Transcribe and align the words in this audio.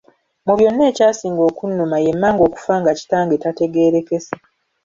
Mu 0.45 0.53
byonna 0.59 0.83
ekyasinga 0.91 1.41
okunnuma 1.49 1.97
ye 2.03 2.11
mmange 2.15 2.41
okufa 2.47 2.73
nga 2.81 2.91
Kitange 2.99 3.35
tategeerekese. 3.43 4.33